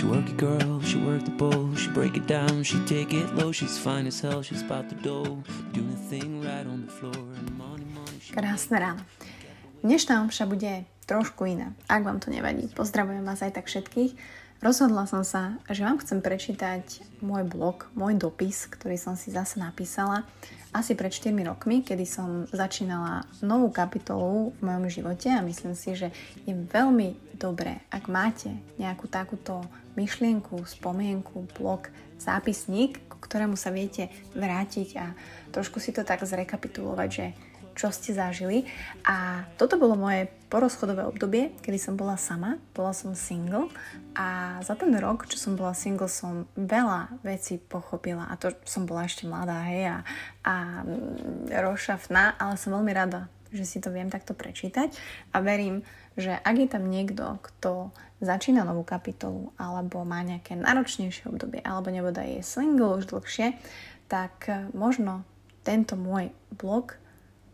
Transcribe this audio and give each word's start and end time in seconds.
She 0.00 0.06
work 0.06 0.30
it 0.30 0.38
girl, 0.38 0.80
she 0.80 0.96
work 0.96 1.26
the 1.26 1.30
bowl, 1.30 1.74
she 1.74 1.90
break 1.90 2.16
it 2.16 2.26
down, 2.26 2.62
she 2.62 2.82
take 2.86 3.12
it 3.12 3.34
low, 3.34 3.52
she's 3.52 3.76
fine 3.76 4.06
as 4.06 4.18
hell, 4.18 4.40
she's 4.40 4.62
about 4.62 4.88
the 4.88 4.94
dough, 4.94 5.44
doing 5.72 5.90
the 5.90 5.96
thing 5.96 6.40
right 6.40 6.66
on 6.66 6.86
the 6.86 6.90
floor. 6.90 7.26
Krásne 8.32 8.78
ráno. 8.80 9.04
Dnešná 9.80 10.20
omša 10.20 10.44
bude 10.44 10.84
trošku 11.08 11.48
iná. 11.48 11.72
Ak 11.88 12.04
vám 12.04 12.20
to 12.20 12.28
nevadí, 12.28 12.68
pozdravujem 12.76 13.24
vás 13.24 13.40
aj 13.40 13.56
tak 13.56 13.64
všetkých. 13.64 14.12
Rozhodla 14.60 15.08
som 15.08 15.24
sa, 15.24 15.56
že 15.72 15.88
vám 15.88 15.96
chcem 16.04 16.20
prečítať 16.20 17.00
môj 17.24 17.48
blog, 17.48 17.88
môj 17.96 18.20
dopis, 18.20 18.68
ktorý 18.68 19.00
som 19.00 19.16
si 19.16 19.32
zase 19.32 19.56
napísala 19.56 20.28
asi 20.76 20.92
pred 20.92 21.08
4 21.08 21.32
rokmi, 21.48 21.80
kedy 21.80 22.04
som 22.04 22.44
začínala 22.52 23.24
novú 23.40 23.72
kapitolu 23.72 24.52
v 24.60 24.68
mojom 24.68 24.86
živote 24.92 25.32
a 25.32 25.40
myslím 25.40 25.72
si, 25.72 25.96
že 25.96 26.12
je 26.44 26.52
veľmi 26.52 27.40
dobré, 27.40 27.80
ak 27.88 28.04
máte 28.12 28.52
nejakú 28.76 29.08
takúto 29.08 29.64
myšlienku, 29.96 30.60
spomienku, 30.68 31.48
blog, 31.56 31.88
zápisník, 32.20 33.00
k 33.00 33.12
ktorému 33.16 33.56
sa 33.56 33.72
viete 33.72 34.12
vrátiť 34.36 34.88
a 35.00 35.16
trošku 35.56 35.80
si 35.80 35.96
to 35.96 36.04
tak 36.04 36.20
zrekapitulovať, 36.20 37.08
že 37.08 37.26
čo 37.80 37.88
ste 37.88 38.12
zažili. 38.12 38.68
A 39.08 39.48
toto 39.56 39.80
bolo 39.80 39.96
moje 39.96 40.28
porozchodové 40.52 41.08
obdobie, 41.08 41.56
kedy 41.64 41.80
som 41.80 41.96
bola 41.96 42.20
sama, 42.20 42.60
bola 42.76 42.92
som 42.92 43.16
single 43.16 43.72
a 44.12 44.60
za 44.60 44.76
ten 44.76 44.92
rok, 45.00 45.24
čo 45.24 45.40
som 45.40 45.56
bola 45.56 45.72
single, 45.72 46.12
som 46.12 46.44
veľa 46.60 47.24
vecí 47.24 47.56
pochopila 47.56 48.28
a 48.28 48.36
to 48.36 48.52
som 48.68 48.84
bola 48.84 49.08
ešte 49.08 49.24
mladá, 49.24 49.64
hej, 49.72 49.88
a, 49.88 49.98
a 50.44 50.54
mm, 50.84 51.54
rozšafná, 51.56 52.36
ale 52.36 52.60
som 52.60 52.76
veľmi 52.76 52.92
rada, 52.92 53.32
že 53.48 53.64
si 53.64 53.78
to 53.80 53.88
viem 53.88 54.12
takto 54.12 54.36
prečítať 54.36 54.92
a 55.32 55.40
verím, 55.40 55.80
že 56.18 56.36
ak 56.36 56.56
je 56.58 56.68
tam 56.68 56.84
niekto, 56.90 57.38
kto 57.40 57.94
začína 58.20 58.66
novú 58.66 58.84
kapitolu 58.84 59.54
alebo 59.56 60.04
má 60.04 60.20
nejaké 60.20 60.58
náročnejšie 60.58 61.30
obdobie 61.30 61.64
alebo 61.64 61.88
nebude 61.88 62.20
je 62.20 62.44
single 62.44 63.00
už 63.00 63.08
dlhšie, 63.08 63.56
tak 64.10 64.50
možno 64.74 65.22
tento 65.62 65.94
môj 65.94 66.34
blog 66.50 66.98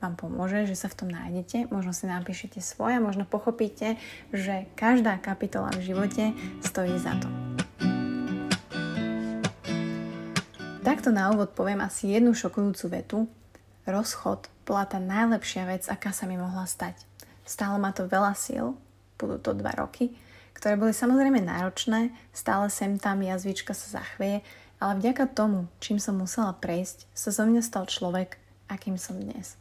vám 0.07 0.15
pomôže, 0.15 0.71
že 0.71 0.79
sa 0.79 0.87
v 0.87 1.03
tom 1.03 1.11
nájdete, 1.11 1.67
možno 1.75 1.91
si 1.91 2.07
napíšete 2.07 2.63
svoje, 2.63 3.03
možno 3.03 3.27
pochopíte, 3.27 3.99
že 4.31 4.71
každá 4.79 5.19
kapitola 5.19 5.75
v 5.75 5.83
živote 5.83 6.25
stojí 6.63 6.95
za 6.95 7.19
to. 7.19 7.27
Takto 10.87 11.11
na 11.11 11.35
úvod 11.35 11.51
poviem 11.59 11.83
asi 11.83 12.15
jednu 12.15 12.31
šokujúcu 12.31 12.87
vetu. 12.95 13.19
Rozchod 13.91 14.47
bola 14.63 14.87
tá 14.87 15.03
najlepšia 15.03 15.67
vec, 15.67 15.83
aká 15.91 16.15
sa 16.15 16.31
mi 16.31 16.39
mohla 16.39 16.63
stať. 16.71 17.03
Stále 17.43 17.83
ma 17.83 17.91
to 17.91 18.07
veľa 18.07 18.39
síl, 18.39 18.79
budú 19.19 19.43
to 19.43 19.59
dva 19.59 19.75
roky, 19.75 20.15
ktoré 20.55 20.79
boli 20.79 20.95
samozrejme 20.95 21.43
náročné, 21.43 22.15
stále 22.31 22.71
sem 22.71 23.03
tam 23.03 23.19
jazvička 23.19 23.75
sa 23.75 23.99
zachvieje, 23.99 24.47
ale 24.79 24.93
vďaka 25.03 25.35
tomu, 25.35 25.67
čím 25.83 25.99
som 25.99 26.15
musela 26.15 26.55
prejsť, 26.55 27.11
sa 27.11 27.35
zo 27.35 27.43
mňa 27.43 27.63
stal 27.67 27.91
človek, 27.91 28.39
akým 28.71 28.95
som 28.95 29.19
dnes. 29.19 29.59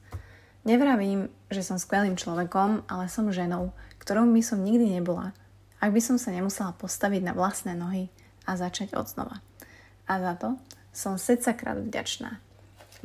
Nevravím, 0.65 1.29
že 1.53 1.61
som 1.61 1.77
skvelým 1.77 2.17
človekom, 2.17 2.89
ale 2.89 3.05
som 3.05 3.29
ženou, 3.29 3.69
ktorou 4.01 4.25
by 4.25 4.41
som 4.41 4.65
nikdy 4.65 4.97
nebola, 4.97 5.37
ak 5.77 5.93
by 5.93 6.01
som 6.01 6.17
sa 6.17 6.33
nemusela 6.33 6.73
postaviť 6.73 7.21
na 7.21 7.37
vlastné 7.37 7.77
nohy 7.77 8.09
a 8.49 8.57
začať 8.57 8.97
od 8.97 9.05
znova. 9.05 9.45
A 10.09 10.17
za 10.17 10.33
to 10.33 10.49
som 10.89 11.21
sedsakrát 11.21 11.77
vďačná. 11.77 12.41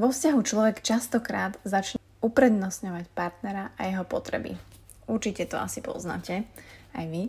Vo 0.00 0.08
vzťahu 0.08 0.40
človek 0.40 0.80
častokrát 0.80 1.60
začne 1.60 2.00
uprednostňovať 2.24 3.12
partnera 3.12 3.76
a 3.76 3.92
jeho 3.92 4.08
potreby. 4.08 4.56
Určite 5.04 5.44
to 5.44 5.60
asi 5.60 5.84
poznáte, 5.84 6.48
aj 6.96 7.04
vy. 7.12 7.28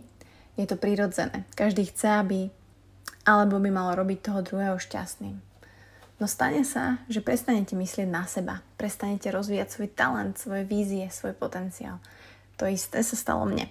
Je 0.56 0.64
to 0.64 0.80
prirodzené. 0.80 1.44
Každý 1.52 1.92
chce, 1.92 2.08
aby 2.08 2.40
alebo 3.28 3.60
by 3.60 3.70
mal 3.70 3.92
robiť 3.92 4.18
toho 4.24 4.40
druhého 4.40 4.80
šťastným. 4.80 5.51
No 6.22 6.30
stane 6.30 6.62
sa, 6.62 7.02
že 7.10 7.18
prestanete 7.18 7.74
myslieť 7.74 8.06
na 8.06 8.22
seba, 8.30 8.62
prestanete 8.78 9.34
rozvíjať 9.34 9.74
svoj 9.74 9.90
talent, 9.90 10.38
svoje 10.38 10.62
vízie, 10.62 11.10
svoj 11.10 11.34
potenciál. 11.34 11.98
To 12.62 12.70
isté 12.70 13.02
sa 13.02 13.18
stalo 13.18 13.42
mne. 13.42 13.66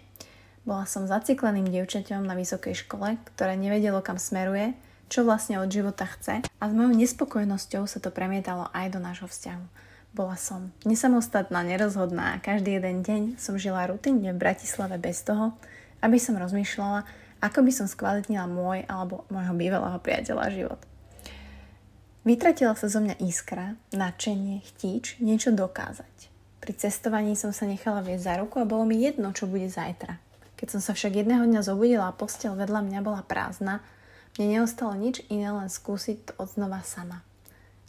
Bola 0.68 0.84
som 0.84 1.08
zacikleným 1.08 1.72
dievčaťom 1.72 2.28
na 2.28 2.36
vysokej 2.36 2.84
škole, 2.84 3.16
ktoré 3.32 3.56
nevedelo 3.56 4.04
kam 4.04 4.20
smeruje, 4.20 4.76
čo 5.08 5.24
vlastne 5.24 5.64
od 5.64 5.72
života 5.72 6.04
chce 6.04 6.44
a 6.44 6.64
s 6.68 6.76
mojou 6.76 6.92
nespokojnosťou 6.92 7.88
sa 7.88 8.04
to 8.04 8.12
premietalo 8.12 8.68
aj 8.76 8.92
do 8.92 9.00
nášho 9.00 9.32
vzťahu. 9.32 9.66
Bola 10.12 10.36
som 10.36 10.76
nesamostatná, 10.84 11.64
nerozhodná 11.64 12.36
a 12.36 12.44
každý 12.44 12.84
jeden 12.84 13.00
deň 13.00 13.22
som 13.40 13.56
žila 13.56 13.88
rutinne 13.88 14.36
v 14.36 14.42
Bratislave 14.44 15.00
bez 15.00 15.24
toho, 15.24 15.56
aby 16.04 16.20
som 16.20 16.36
rozmýšľala, 16.36 17.08
ako 17.40 17.64
by 17.64 17.72
som 17.72 17.88
skvalitnila 17.88 18.44
môj 18.44 18.84
alebo 18.92 19.24
môjho 19.32 19.56
bývalého 19.56 20.04
priateľa 20.04 20.52
život. 20.52 20.91
Vytratila 22.22 22.78
sa 22.78 22.86
zo 22.86 23.02
mňa 23.02 23.18
iskra, 23.26 23.74
nadšenie, 23.98 24.62
chtíč, 24.62 25.18
niečo 25.18 25.50
dokázať. 25.50 26.30
Pri 26.62 26.78
cestovaní 26.78 27.34
som 27.34 27.50
sa 27.50 27.66
nechala 27.66 28.06
viesť 28.06 28.24
za 28.30 28.34
ruku 28.38 28.62
a 28.62 28.70
bolo 28.70 28.86
mi 28.86 29.02
jedno, 29.02 29.34
čo 29.34 29.50
bude 29.50 29.66
zajtra. 29.66 30.22
Keď 30.54 30.78
som 30.78 30.82
sa 30.86 30.94
však 30.94 31.18
jedného 31.18 31.42
dňa 31.50 31.66
zobudila 31.66 32.06
a 32.06 32.14
postel 32.14 32.54
vedľa 32.54 32.86
mňa 32.86 33.00
bola 33.02 33.26
prázdna, 33.26 33.82
mne 34.38 34.62
neostalo 34.62 34.94
nič 34.94 35.26
iné, 35.34 35.50
len 35.50 35.66
skúsiť 35.66 36.18
to 36.30 36.32
odznova 36.38 36.86
sama. 36.86 37.26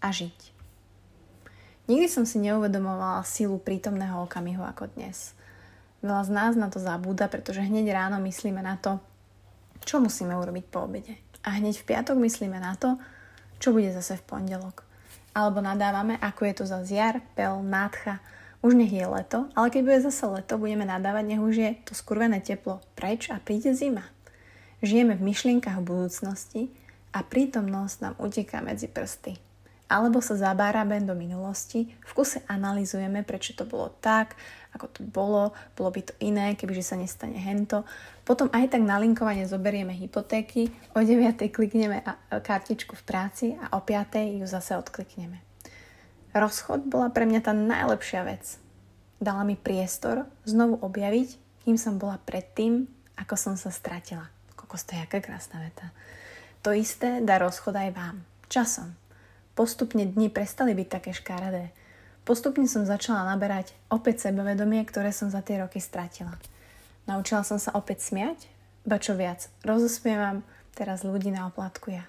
A 0.00 0.09
žiť. 0.09 0.56
Nikdy 1.93 2.09
som 2.09 2.25
si 2.25 2.41
neuvedomovala 2.41 3.28
sílu 3.28 3.60
prítomného 3.60 4.25
okamihu 4.25 4.64
ako 4.64 4.88
dnes. 4.97 5.37
Veľa 6.00 6.25
z 6.25 6.31
nás 6.32 6.53
na 6.56 6.72
to 6.72 6.81
zabúda, 6.81 7.28
pretože 7.28 7.60
hneď 7.60 7.93
ráno 7.93 8.16
myslíme 8.25 8.64
na 8.64 8.81
to, 8.81 8.97
čo 9.84 10.00
musíme 10.00 10.32
urobiť 10.32 10.64
po 10.72 10.88
obede. 10.88 11.20
A 11.44 11.60
hneď 11.60 11.84
v 11.84 11.87
piatok 11.93 12.16
myslíme 12.16 12.56
na 12.56 12.72
to, 12.81 12.97
čo 13.62 13.71
bude 13.71 13.95
zase 13.95 14.19
v 14.19 14.27
pondelok. 14.27 14.83
Alebo 15.39 15.62
nadávame, 15.62 16.19
ako 16.19 16.43
je 16.50 16.55
to 16.59 16.65
za 16.67 16.83
ziar, 16.83 17.23
pel, 17.39 17.62
nádcha. 17.62 18.19
Už 18.59 18.75
nech 18.75 18.91
je 18.91 19.06
leto, 19.06 19.47
ale 19.55 19.71
keď 19.71 19.81
bude 19.87 19.99
zase 20.03 20.27
leto, 20.27 20.59
budeme 20.59 20.83
nadávať, 20.83 21.25
nech 21.31 21.43
už 21.43 21.55
je 21.55 21.71
to 21.87 21.95
skurvené 21.95 22.43
teplo 22.43 22.83
preč 22.99 23.31
a 23.31 23.39
príde 23.39 23.71
zima. 23.78 24.11
Žijeme 24.83 25.15
v 25.15 25.31
myšlienkach 25.31 25.78
budúcnosti 25.78 26.75
a 27.15 27.23
prítomnosť 27.23 27.97
nám 28.03 28.15
uteká 28.19 28.59
medzi 28.59 28.91
prsty 28.91 29.39
alebo 29.93 30.25
sa 30.25 30.41
zabárame 30.41 31.05
do 31.05 31.12
minulosti, 31.12 31.84
v 31.84 32.12
kuse 32.17 32.41
analizujeme, 32.49 33.21
prečo 33.29 33.53
to 33.53 33.69
bolo 33.69 33.93
tak, 34.00 34.41
ako 34.72 34.87
to 34.88 35.00
bolo, 35.05 35.53
bolo 35.77 35.91
by 35.93 36.00
to 36.00 36.15
iné, 36.25 36.56
kebyže 36.56 36.93
sa 36.93 36.97
nestane 36.97 37.37
hento. 37.37 37.84
Potom 38.25 38.49
aj 38.53 38.72
tak 38.72 38.83
nalinkovane 38.83 39.44
zoberieme 39.44 39.93
hypotéky, 39.93 40.72
o 40.97 41.05
9. 41.05 41.37
klikneme 41.53 42.00
kartičku 42.31 42.97
v 42.97 43.05
práci 43.05 43.47
a 43.56 43.77
o 43.77 43.81
5. 43.84 44.41
ju 44.41 44.47
zase 44.49 44.77
odklikneme. 44.81 45.44
Rozchod 46.32 46.88
bola 46.88 47.12
pre 47.12 47.28
mňa 47.28 47.41
tá 47.44 47.53
najlepšia 47.53 48.25
vec. 48.25 48.56
Dala 49.21 49.44
mi 49.44 49.55
priestor 49.55 50.25
znovu 50.49 50.81
objaviť, 50.81 51.37
kým 51.69 51.77
som 51.77 52.00
bola 52.00 52.16
predtým, 52.25 52.88
ako 53.21 53.37
som 53.37 53.55
sa 53.61 53.69
stratila. 53.69 54.32
Kokos, 54.56 54.88
to 54.88 54.97
je 54.97 55.05
aká 55.05 55.21
krásna 55.21 55.61
veta. 55.61 55.93
To 56.65 56.72
isté 56.72 57.21
dá 57.21 57.37
rozchod 57.37 57.77
aj 57.77 57.91
vám. 57.93 58.16
Časom. 58.49 58.97
Postupne 59.53 60.09
dni 60.09 60.32
prestali 60.32 60.72
byť 60.72 60.88
také 60.88 61.11
škaredé. 61.12 61.75
Postupne 62.22 62.71
som 62.71 62.87
začala 62.87 63.27
naberať 63.27 63.75
opäť 63.91 64.31
sebavedomie, 64.31 64.87
ktoré 64.87 65.10
som 65.10 65.27
za 65.27 65.43
tie 65.43 65.59
roky 65.59 65.83
stratila. 65.83 66.38
Naučila 67.10 67.43
som 67.43 67.59
sa 67.59 67.75
opäť 67.75 68.15
smiať, 68.15 68.47
ba 68.87 69.03
čo 69.03 69.19
viac, 69.19 69.50
rozosmievam 69.66 70.47
teraz 70.78 71.03
ľudí 71.03 71.34
na 71.34 71.50
oplatku 71.50 71.91
ja. 71.91 72.06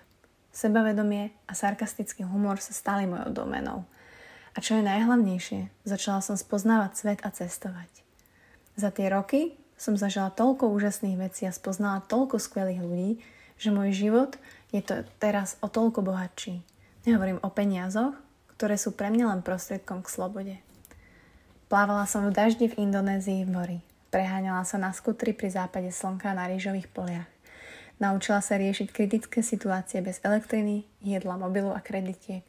Sebavedomie 0.54 1.34
a 1.50 1.58
sarkastický 1.58 2.30
humor 2.30 2.62
sa 2.62 2.78
stali 2.78 3.10
mojou 3.10 3.34
domenou. 3.34 3.90
A 4.54 4.62
čo 4.62 4.78
je 4.78 4.86
najhlavnejšie, 4.86 5.74
začala 5.82 6.22
som 6.22 6.38
spoznávať 6.38 6.92
svet 6.94 7.20
a 7.26 7.34
cestovať. 7.34 7.90
Za 8.78 8.94
tie 8.94 9.10
roky 9.10 9.58
som 9.82 9.98
zažila 9.98 10.30
toľko 10.30 10.70
úžasných 10.70 11.18
vecí 11.18 11.50
a 11.50 11.54
spoznala 11.54 12.06
toľko 12.06 12.38
skvelých 12.38 12.86
ľudí, 12.86 13.12
že 13.58 13.74
môj 13.74 13.98
život 13.98 14.38
je 14.70 14.86
to 14.86 15.02
teraz 15.18 15.58
o 15.66 15.68
toľko 15.74 16.06
bohatší. 16.06 16.62
Nehovorím 17.10 17.42
o 17.42 17.50
peniazoch, 17.50 18.14
ktoré 18.64 18.80
sú 18.80 18.96
pre 18.96 19.12
mňa 19.12 19.28
len 19.28 19.42
prostriedkom 19.44 20.00
k 20.00 20.08
slobode. 20.08 20.56
Plávala 21.68 22.08
som 22.08 22.24
v 22.24 22.32
daždi 22.32 22.72
v 22.72 22.88
Indonézii 22.88 23.44
v 23.44 23.52
mori. 23.52 23.80
Preháňala 24.08 24.64
sa 24.64 24.80
na 24.80 24.96
skutri 24.96 25.36
pri 25.36 25.52
západe 25.52 25.92
slnka 25.92 26.32
na 26.32 26.48
rýžových 26.48 26.88
poliach. 26.88 27.28
Naučila 28.00 28.40
sa 28.40 28.56
riešiť 28.56 28.88
kritické 28.88 29.44
situácie 29.44 30.00
bez 30.00 30.24
elektriny, 30.24 30.88
jedla, 31.04 31.36
mobilu 31.36 31.76
a 31.76 31.84
kreditiek. 31.84 32.48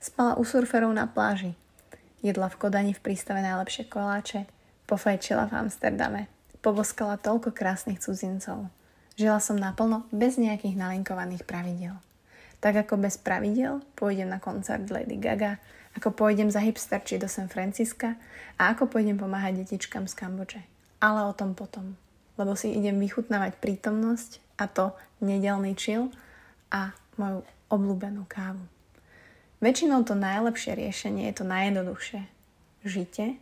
Spala 0.00 0.40
u 0.40 0.42
surferov 0.48 0.88
na 0.96 1.04
pláži. 1.04 1.52
Jedla 2.24 2.48
v 2.48 2.56
Kodani 2.56 2.96
v 2.96 3.04
prístave 3.04 3.44
najlepšie 3.44 3.92
koláče. 3.92 4.48
Pofajčila 4.88 5.52
v 5.52 5.68
Amsterdame. 5.68 6.32
Poboskala 6.64 7.20
toľko 7.20 7.52
krásnych 7.52 8.00
cudzincov. 8.00 8.72
Žila 9.20 9.36
som 9.36 9.60
naplno 9.60 10.08
bez 10.16 10.40
nejakých 10.40 10.80
nalinkovaných 10.80 11.44
pravidel. 11.44 12.00
Tak 12.62 12.86
ako 12.86 13.02
bez 13.02 13.18
pravidel 13.18 13.82
pôjdem 13.98 14.30
na 14.30 14.38
koncert 14.38 14.86
Lady 14.86 15.18
Gaga, 15.18 15.58
ako 15.98 16.14
pôjdem 16.14 16.48
za 16.48 16.62
hipsterči 16.62 17.18
do 17.18 17.26
San 17.26 17.50
Francisca 17.50 18.14
a 18.56 18.70
ako 18.70 18.86
pôjdem 18.86 19.18
pomáhať 19.18 19.66
detičkám 19.66 20.06
z 20.06 20.14
Kambodže. 20.14 20.62
Ale 21.02 21.26
o 21.26 21.34
tom 21.34 21.58
potom, 21.58 21.98
lebo 22.38 22.54
si 22.54 22.70
idem 22.70 23.02
vychutnávať 23.02 23.58
prítomnosť 23.58 24.38
a 24.62 24.70
to 24.70 24.94
nedelný 25.18 25.74
chill 25.74 26.14
a 26.70 26.94
moju 27.18 27.42
obľúbenú 27.66 28.24
kávu. 28.30 28.62
Väčšinou 29.62 30.02
to 30.06 30.14
najlepšie 30.14 30.74
riešenie 30.74 31.30
je 31.30 31.34
to 31.38 31.44
najjednoduchšie. 31.46 32.20
Žite, 32.82 33.38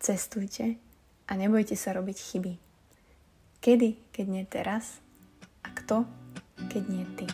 cestujte 0.00 0.80
a 1.28 1.32
nebojte 1.36 1.76
sa 1.76 1.92
robiť 1.92 2.16
chyby. 2.16 2.52
Kedy, 3.60 4.12
keď 4.16 4.26
nie 4.28 4.44
teraz? 4.48 4.98
A 5.62 5.70
kto, 5.70 6.08
keď 6.72 6.82
nie 6.88 7.04
ty? 7.14 7.26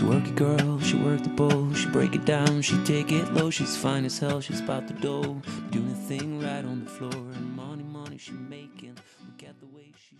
She 0.00 0.06
work 0.06 0.26
it 0.26 0.34
girl, 0.34 0.80
she 0.80 0.96
work 0.96 1.22
the 1.22 1.28
bowl, 1.28 1.74
she 1.74 1.86
break 1.90 2.14
it 2.14 2.24
down, 2.24 2.62
she 2.62 2.82
take 2.84 3.12
it 3.12 3.34
low, 3.34 3.50
she's 3.50 3.76
fine 3.76 4.06
as 4.06 4.18
hell, 4.18 4.40
she's 4.40 4.60
about 4.60 4.88
the 4.88 4.94
dough, 4.94 5.42
doing 5.68 5.90
the 5.90 5.94
thing 5.94 6.40
right 6.40 6.64
on 6.64 6.86
the 6.86 6.90
floor, 6.90 7.26